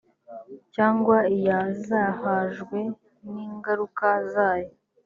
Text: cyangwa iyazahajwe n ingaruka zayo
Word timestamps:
cyangwa 0.75 1.17
iyazahajwe 1.35 2.77
n 3.31 3.33
ingaruka 3.47 4.07
zayo 4.31 4.71